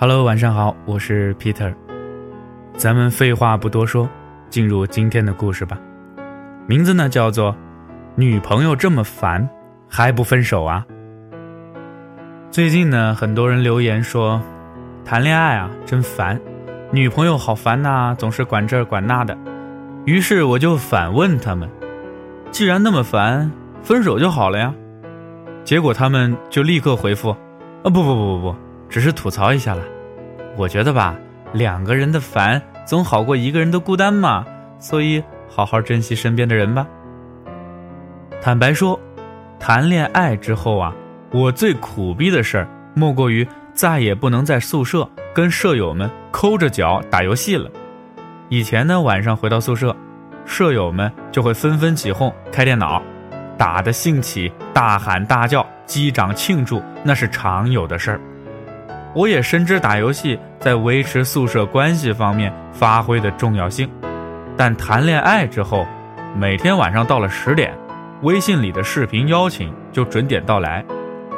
[0.00, 1.74] Hello，晚上好，我是 Peter。
[2.74, 4.08] 咱们废话不多说，
[4.48, 5.76] 进入今天的故事吧。
[6.68, 7.52] 名字呢叫做
[8.14, 9.48] 《女朋友这么烦
[9.88, 10.86] 还不分手啊》。
[12.48, 14.40] 最近呢，很多人留言说，
[15.04, 16.40] 谈恋爱啊真烦，
[16.92, 19.36] 女朋友好烦呐，总是管这管那的。
[20.04, 21.68] 于是我就反问他们，
[22.52, 23.50] 既然那么烦，
[23.82, 24.72] 分手就好了呀。
[25.64, 28.67] 结果他们就立刻回复，啊不不不不不。
[28.88, 29.82] 只是吐槽一下了，
[30.56, 31.14] 我觉得吧，
[31.52, 34.44] 两个人的烦总好过一个人的孤单嘛，
[34.78, 36.86] 所以好好珍惜身边的人吧。
[38.40, 38.98] 坦白说，
[39.58, 40.94] 谈恋爱之后啊，
[41.32, 47.70] 我最苦逼的事儿莫过于再也不能在宿舍跟舍友们抠着脚打游戏了。
[48.48, 49.94] 以前呢，晚上回到宿舍，
[50.46, 53.02] 舍友们就会纷纷起哄开电脑，
[53.58, 58.20] 打得兴起，大喊大叫，击掌庆祝，那是常有的事儿。
[59.14, 63.88] 我也深知打游戏在维持宿舍关系方面发挥的重要性，
[64.56, 65.86] 但谈恋爱之后，
[66.36, 67.72] 每天晚上到了十点，
[68.22, 70.84] 微信里的视频邀请就准点到来。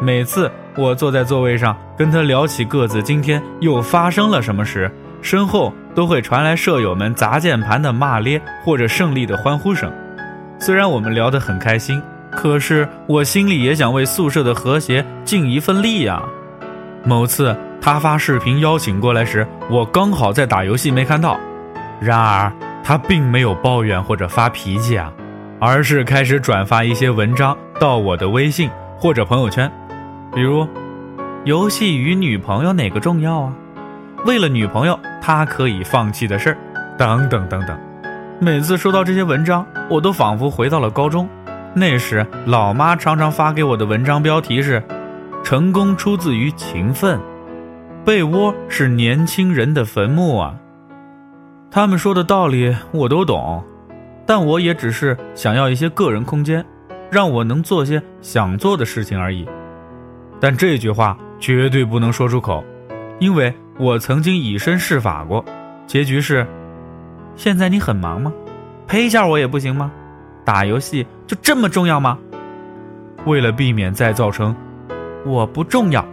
[0.00, 9.92] 每次我坐在座位上跟他聊起各自今天又发生了什么时，身后都会传来舍友们砸键盘的骂咧或者胜利的欢呼声。
[10.58, 12.00] 虽然我们聊得很开心，
[12.30, 16.22] 可是我心里也想为宿舍的和谐尽一份力呀。
[17.06, 21.38] 某次他发视频邀请过来时，我刚好在打游戏没看到。
[22.00, 25.12] 然而他并没有抱怨或者发脾气啊，
[25.60, 28.68] 而是开始转发一些文章到我的微信
[28.98, 29.70] 或者朋友圈，
[30.34, 30.66] 比如
[31.46, 33.52] “游戏与女朋友哪个重要啊？
[34.24, 36.58] 为了女朋友他可以放弃的事儿”
[36.98, 37.78] 等等等等。
[38.40, 41.28] 每次收到这些文章，我都仿佛回到了高中。
[41.72, 44.82] 那时老妈常常发给我的文章标题是。
[45.46, 47.20] 成功出自于勤奋，
[48.04, 50.58] 被窝是年轻人的坟墓啊。
[51.70, 53.62] 他们说的道理我都懂，
[54.26, 56.66] 但我也只是想要一些个人空间，
[57.12, 59.48] 让我能做些想做的事情而已。
[60.40, 62.64] 但这句话绝对不能说出口，
[63.20, 65.44] 因为我曾经以身试法过，
[65.86, 66.44] 结局是：
[67.36, 68.32] 现在你很忙吗？
[68.88, 69.92] 陪一下我也不行吗？
[70.44, 72.18] 打游戏就这么重要吗？
[73.26, 74.52] 为了避免再造成。
[75.26, 76.04] 我不重要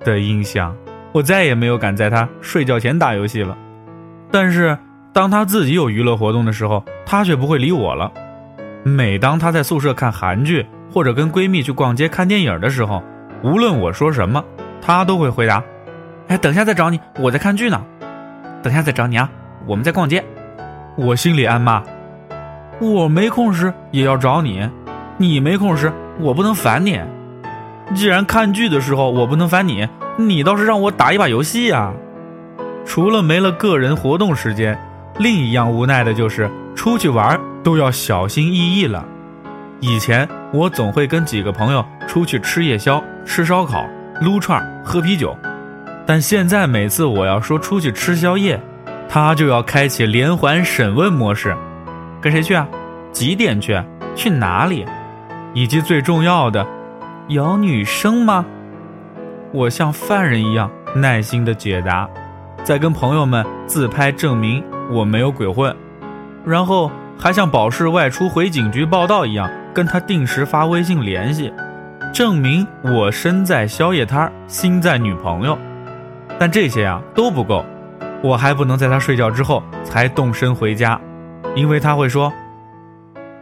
[0.00, 0.74] 的印象，
[1.12, 3.56] 我再也没有敢在他睡觉前打游戏了。
[4.28, 4.76] 但是
[5.12, 8.10] 当他自己有娱乐活动的时候，他却不会理我了。
[8.82, 13.00] 每当他在宿舍看韩剧或者跟闺蜜去逛街看电影的时候，
[13.44, 14.44] 无论我说什么，
[14.80, 15.62] 他都会回答
[16.26, 17.80] ：“哎，等下再找你，我在看剧呢。
[18.64, 19.30] 等下再找你啊，
[19.64, 20.24] 我们在逛街。”
[20.98, 21.84] 我心里暗骂
[22.80, 24.68] ：“我没空时也要找你，
[25.18, 27.00] 你没空时我不能烦你。”
[27.94, 31.92] 既然看剧的时候我不能烦你，你倒是让我打一把游戏呀！
[32.84, 34.78] 除了没了个人活动时间，
[35.18, 39.04] 另一样无奈的就是出去玩都要小心翼翼了。
[39.80, 43.86] 以前我总会跟几个朋友出去吃夜宵、吃烧烤、
[44.20, 45.36] 撸串、喝啤酒，
[46.06, 48.60] 但现在每次我要说出去吃宵夜，
[49.08, 51.56] 他就要开启连环审问模式：
[52.20, 52.66] 跟谁去啊？
[53.12, 53.80] 几点去？
[54.14, 54.84] 去哪里？
[55.54, 56.66] 以及最重要的。
[57.28, 58.46] 有女生吗？
[59.52, 62.08] 我像犯人一样耐心的解答，
[62.62, 65.74] 再跟朋友们自拍证明我没有鬼混，
[66.44, 66.88] 然后
[67.18, 71.52] 还像保释外出回警局报道一样跟他定时发微信联系，
[72.14, 75.58] 证明我身在宵夜摊心在女朋友。
[76.38, 77.64] 但这些啊都不够，
[78.22, 81.00] 我还不能在他睡觉之后才动身回家，
[81.56, 82.32] 因为他会说：“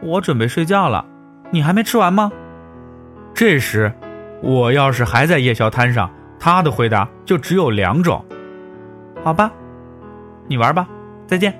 [0.00, 1.04] 我准备睡觉了，
[1.50, 2.32] 你还没吃完吗？”
[3.34, 3.92] 这时，
[4.40, 6.08] 我要是还在夜宵摊上，
[6.38, 8.24] 他的回答就只有两种：
[9.24, 9.50] 好吧，
[10.46, 10.88] 你玩吧，
[11.26, 11.52] 再见。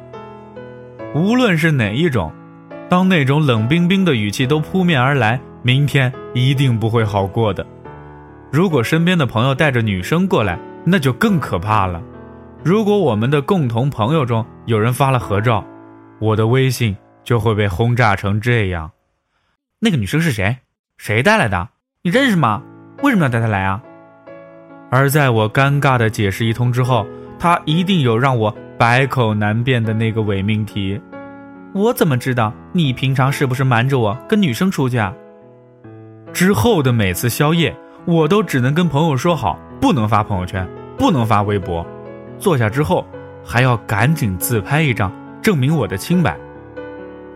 [1.14, 2.32] 无论是哪一种，
[2.88, 7.66] 当那种冷冰冰的语气都扑面而来，明天一定不会好过的。
[8.52, 12.00] 如果身边的朋友带着女生过来，那就更可怕了。
[12.62, 15.65] 如果我们的共同朋友中有人发了合照，
[16.20, 18.92] 我的微信就会被轰炸成这样。
[19.80, 20.56] 那个女生是谁？
[20.96, 21.68] 谁带来的？
[22.02, 22.62] 你认识吗？
[23.02, 23.82] 为什么要带他来啊？
[24.91, 27.06] 而在我尴尬的解释一通之后，
[27.38, 31.00] 他一定有让我百口难辩的那个伪命题。
[31.74, 35.12] 我怎么知道你平常是不是瞒着我跟女生出去啊？
[36.32, 37.74] 之后的每次宵夜，
[38.06, 41.84] 我都只能跟朋友说好，不能发朋友圈，不能发微博。
[42.38, 43.04] 坐下之后，
[43.44, 45.12] 还要赶紧自拍一张，
[45.42, 46.36] 证明我的清白。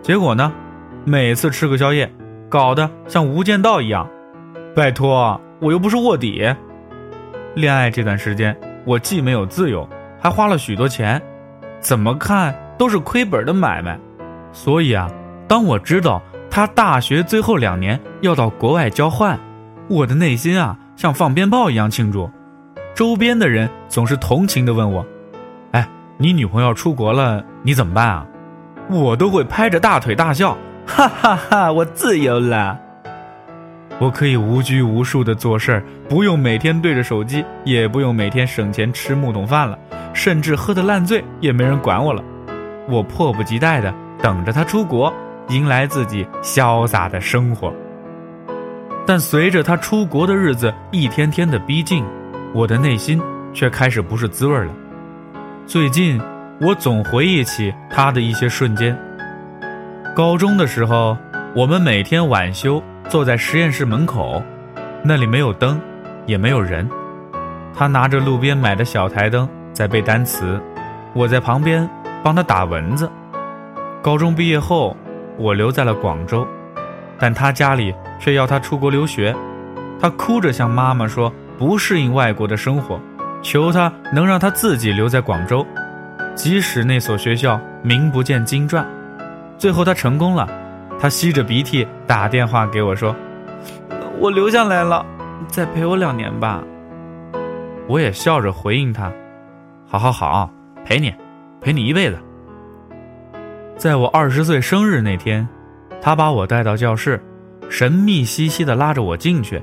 [0.00, 0.52] 结果呢，
[1.04, 2.10] 每次吃个宵夜。
[2.48, 4.08] 搞得像无间道一样，
[4.74, 6.42] 拜托，我又不是卧底。
[7.54, 9.86] 恋爱这段时间，我既没有自由，
[10.18, 11.20] 还花了许多钱，
[11.80, 13.98] 怎么看都是亏本的买卖。
[14.52, 15.10] 所以啊，
[15.46, 19.38] 当我知道他大学最后两年要到国外交换，
[19.88, 22.30] 我的内心啊像放鞭炮一样庆祝。
[22.94, 25.04] 周边的人总是同情地问我
[25.72, 25.86] ：“哎，
[26.16, 28.26] 你女朋友出国了，你怎么办啊？”
[28.90, 30.56] 我都会拍着大腿大笑，
[30.88, 31.72] 哈哈哈！
[31.72, 32.76] 我自由了，
[34.00, 39.78] 我可以无拘无束的做事儿，不用每天对着手机，也不用每天省钱吃木桶饭了，
[40.12, 42.24] 甚至喝得烂醉也没人管我了。
[42.88, 45.12] 我迫不及待的等着他出国，
[45.48, 47.72] 迎来自己潇洒的生活。
[49.06, 52.04] 但随着他出国的日子一天天的逼近，
[52.52, 53.20] 我的内心
[53.52, 54.72] 却开始不是滋味了。
[55.66, 56.20] 最近。
[56.60, 58.98] 我总回忆起他的一些瞬间。
[60.18, 61.16] 高中的时候，
[61.54, 64.42] 我们每天晚修坐在实验室门口，
[65.00, 65.80] 那里没有灯，
[66.26, 66.90] 也没有人。
[67.72, 70.60] 他拿着路边买的小台灯在背单词，
[71.12, 71.88] 我在旁边
[72.20, 73.08] 帮他打蚊子。
[74.02, 74.96] 高中毕业后，
[75.36, 76.44] 我留在了广州，
[77.16, 79.32] 但他家里却要他出国留学。
[80.00, 83.00] 他哭着向妈妈说不适应外国的生活，
[83.40, 85.64] 求他能让他自己留在广州。
[86.34, 88.84] 即使那所学校名不见经传，
[89.58, 90.48] 最后他成功了。
[91.00, 93.14] 他吸着鼻涕打电话给我说
[94.18, 95.04] ：“我留下来了，
[95.46, 96.62] 再陪我两年吧。”
[97.86, 99.12] 我也笑着回应他
[99.86, 100.50] ：“好好好，
[100.84, 101.14] 陪你，
[101.60, 102.18] 陪你一辈子。”
[103.76, 105.46] 在我二十岁生日那天，
[106.00, 107.22] 他把我带到教室，
[107.68, 109.62] 神秘兮兮地拉着我进去。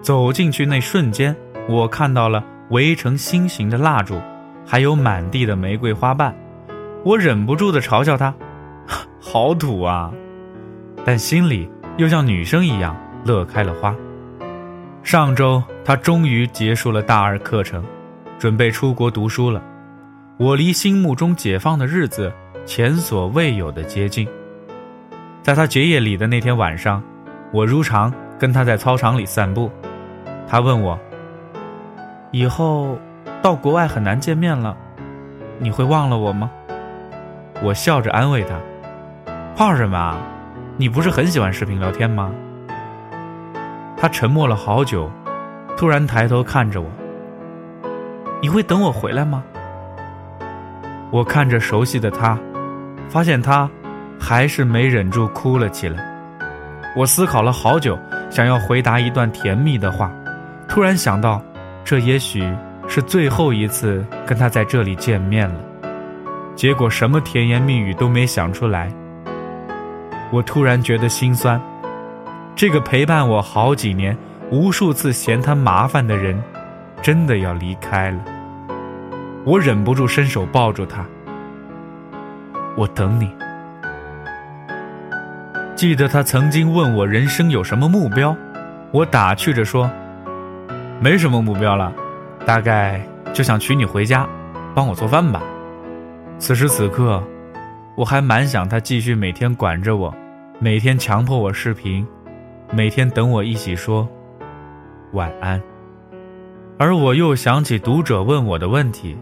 [0.00, 1.34] 走进去那瞬间，
[1.68, 4.20] 我看到了围成心形的蜡烛。
[4.64, 6.32] 还有满地的玫瑰花瓣，
[7.04, 8.32] 我忍不住的嘲笑他，
[9.32, 10.12] 好土啊！
[11.06, 12.94] 但心里又像女生一样
[13.24, 13.96] 乐开了花。
[15.02, 17.82] 上周他终于结束了大二课程，
[18.38, 19.62] 准备出国读书了。
[20.36, 22.30] 我离心目中解放的日子
[22.66, 24.28] 前所未有的接近。
[25.42, 27.02] 在他结业礼的那天晚上，
[27.54, 29.70] 我如常跟他在操场里散步。
[30.46, 30.98] 他问我，
[32.32, 32.98] 以后。
[33.40, 34.76] 到国外很难见面了，
[35.58, 36.50] 你会忘了我吗？
[37.60, 38.50] 我笑着安慰他
[39.54, 40.16] ：“怕什么啊？
[40.76, 42.30] 你不是很喜欢视频聊天吗？”
[43.96, 45.10] 他沉默了好久，
[45.76, 46.88] 突然抬头看着我
[48.42, 49.44] ：“你会等我回来吗？”
[51.12, 52.38] 我看着熟悉的他，
[53.08, 53.70] 发现他
[54.18, 56.02] 还是没忍住哭了起来。
[56.96, 57.98] 我思考了好久，
[58.30, 60.10] 想要回答一段甜蜜的话，
[60.68, 61.42] 突然想到，
[61.84, 62.44] 这也许……
[62.88, 65.54] 是最后一次跟他在这里见面了，
[66.56, 68.92] 结果什么甜言蜜语都没想出来。
[70.32, 71.60] 我突然觉得心酸，
[72.56, 74.16] 这个陪伴我好几年、
[74.50, 76.42] 无数次嫌他麻烦的人，
[77.02, 78.18] 真的要离开了。
[79.44, 81.04] 我忍不住伸手抱住他，
[82.74, 83.30] 我等你。
[85.76, 88.34] 记得他曾经问我人生有什么目标，
[88.90, 89.90] 我打趣着说，
[90.98, 91.92] 没什么目标了。
[92.46, 93.00] 大概
[93.34, 94.26] 就想娶你回家，
[94.74, 95.42] 帮我做饭吧。
[96.38, 97.22] 此时此刻，
[97.94, 100.14] 我还蛮想他继续每天管着我，
[100.62, 102.06] 每天强迫我视频，
[102.72, 104.08] 每天等我一起说
[105.10, 105.60] 晚安。
[106.78, 109.18] 而我又想起读者问我的问题：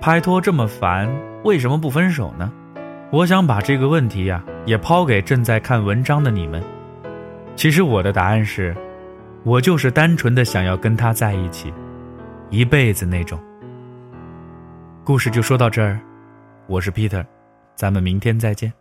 [0.00, 1.06] 拍拖这么烦，
[1.44, 2.50] 为什么不分手呢？
[3.12, 6.62] 我想把这个问题呀，也抛给正在看文章的你们。
[7.54, 8.74] 其实我的答案是，
[9.44, 11.70] 我就是单纯的想要跟他在一起。
[12.48, 13.38] 一辈子那种。
[15.04, 16.00] 故事就说到这儿，
[16.66, 17.26] 我是 Peter，
[17.76, 18.72] 咱们明天再见。